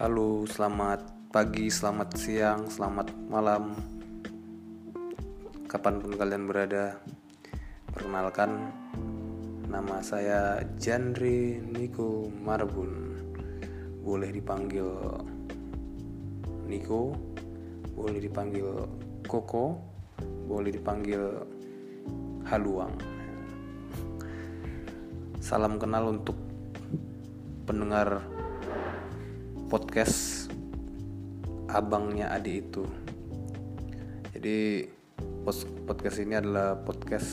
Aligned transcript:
Halo, 0.00 0.48
selamat 0.48 1.28
pagi, 1.28 1.68
selamat 1.68 2.16
siang, 2.16 2.72
selamat 2.72 3.12
malam. 3.28 3.76
Kapan 5.68 6.00
pun 6.00 6.16
kalian 6.16 6.48
berada 6.48 6.96
Perkenalkan 7.92 8.72
Nama 9.68 10.00
saya 10.00 10.64
Jandri 10.80 11.60
Niko 11.60 12.32
Marbun. 12.32 13.12
Boleh 14.00 14.32
dipanggil 14.32 14.88
Niko 16.64 17.12
Boleh 17.92 18.24
dipanggil 18.24 18.88
Koko 19.28 19.84
Boleh 20.48 20.72
dipanggil 20.72 21.44
Haluang. 22.48 22.96
Salam 25.44 25.76
kenal 25.76 26.08
untuk 26.08 26.40
pendengar 27.68 28.39
podcast 29.70 30.50
abangnya 31.70 32.26
Adi 32.34 32.58
itu. 32.58 32.82
Jadi 34.34 34.82
podcast 35.86 36.18
ini 36.18 36.34
adalah 36.34 36.74
podcast 36.74 37.30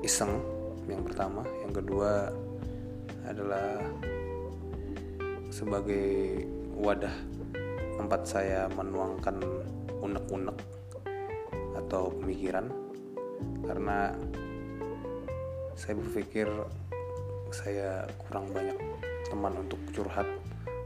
iseng 0.00 0.40
yang 0.88 1.04
pertama, 1.04 1.44
yang 1.60 1.76
kedua 1.76 2.32
adalah 3.28 3.84
sebagai 5.52 6.48
wadah 6.72 7.12
tempat 8.00 8.24
saya 8.24 8.64
menuangkan 8.72 9.44
unek-unek 10.00 10.56
atau 11.84 12.16
pemikiran. 12.16 12.72
Karena 13.60 14.08
saya 15.76 16.00
berpikir 16.00 16.48
saya 17.52 18.08
kurang 18.24 18.48
banyak 18.56 18.80
teman 19.28 19.52
untuk 19.60 19.76
curhat 19.92 20.24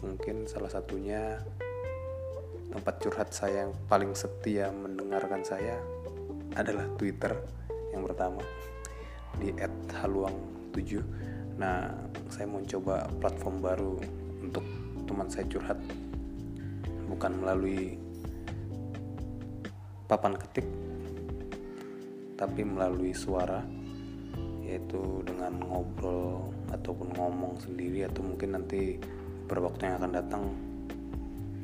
mungkin 0.00 0.48
salah 0.48 0.72
satunya 0.72 1.40
tempat 2.70 3.02
curhat 3.02 3.30
saya 3.34 3.66
yang 3.66 3.72
paling 3.90 4.14
setia 4.16 4.70
mendengarkan 4.70 5.42
saya 5.42 5.76
adalah 6.56 6.86
Twitter 6.96 7.34
yang 7.90 8.06
pertama 8.06 8.42
di 9.38 9.50
@haluang7. 9.90 11.02
Nah, 11.58 11.92
saya 12.30 12.46
mau 12.46 12.62
coba 12.62 13.06
platform 13.20 13.56
baru 13.60 13.94
untuk 14.40 14.64
teman 15.04 15.26
saya 15.26 15.44
curhat 15.50 15.78
bukan 17.10 17.42
melalui 17.42 17.98
papan 20.06 20.38
ketik 20.38 20.66
tapi 22.38 22.62
melalui 22.62 23.10
suara 23.12 23.60
yaitu 24.62 25.26
dengan 25.26 25.58
ngobrol 25.66 26.54
ataupun 26.70 27.10
ngomong 27.18 27.58
sendiri 27.58 28.06
atau 28.06 28.22
mungkin 28.22 28.54
nanti 28.54 29.02
beberapa 29.50 29.66
waktu 29.66 29.90
yang 29.90 29.98
akan 29.98 30.12
datang 30.14 30.42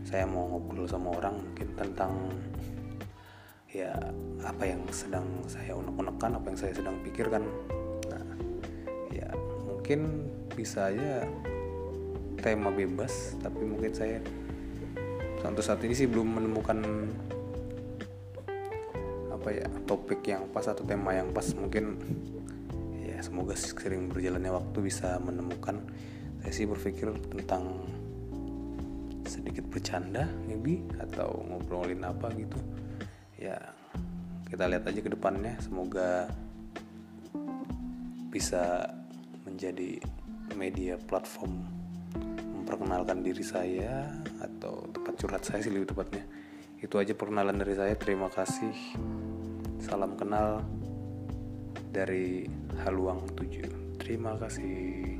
saya 0.03 0.27
mau 0.27 0.51
ngobrol 0.51 0.91
sama 0.91 1.15
orang 1.23 1.39
mungkin 1.39 1.70
tentang 1.79 2.34
ya 3.70 3.95
apa 4.43 4.67
yang 4.67 4.83
sedang 4.91 5.23
saya 5.47 5.70
unek-unekan 5.78 6.34
apa 6.34 6.47
yang 6.51 6.59
saya 6.59 6.75
sedang 6.75 6.98
pikirkan. 7.06 7.47
Nah 8.11 8.27
ya 9.15 9.31
mungkin 9.70 10.27
bisa 10.59 10.91
aja 10.91 11.31
tema 12.43 12.75
bebas 12.75 13.39
tapi 13.39 13.62
mungkin 13.62 13.95
saya 13.95 14.19
sampai 15.39 15.62
saat 15.62 15.78
ini 15.87 15.95
sih 15.95 16.11
belum 16.11 16.43
menemukan 16.43 16.83
apa 19.31 19.48
ya 19.55 19.71
topik 19.87 20.27
yang 20.27 20.50
pas 20.50 20.67
atau 20.67 20.83
tema 20.83 21.15
yang 21.15 21.31
pas. 21.31 21.55
Mungkin 21.55 22.03
ya 22.98 23.23
semoga 23.23 23.55
sering 23.55 24.11
berjalannya 24.11 24.50
waktu 24.50 24.78
bisa 24.83 25.23
menemukan 25.23 25.87
saya 26.42 26.53
sih 26.53 26.67
berpikir 26.69 27.11
tentang 27.33 27.84
sedikit 29.27 29.67
bercanda 29.67 30.25
maybe 30.47 30.87
atau 31.03 31.43
ngobrolin 31.47 32.03
apa 32.06 32.31
gitu. 32.38 32.59
Ya 33.37 33.59
kita 34.47 34.71
lihat 34.71 34.87
aja 34.87 35.00
ke 35.03 35.10
depannya. 35.10 35.59
Semoga 35.59 36.31
bisa 38.31 38.87
menjadi 39.49 39.99
media 40.55 41.00
platform 41.00 41.66
memperkenalkan 42.62 43.22
diri 43.22 43.43
saya 43.47 44.10
atau 44.43 44.87
tempat 44.91 45.15
curhat 45.19 45.43
saya 45.43 45.60
sih 45.62 45.72
lebih 45.75 45.94
tepatnya. 45.94 46.25
Itu 46.78 46.99
aja 47.03 47.15
perkenalan 47.15 47.59
dari 47.59 47.75
saya. 47.75 47.94
Terima 47.99 48.31
kasih. 48.31 48.75
Salam 49.83 50.15
kenal 50.19 50.62
dari 51.97 52.44
Haluang 52.84 53.25
7 53.33 53.97
terima 53.97 54.37
kasih 54.37 55.16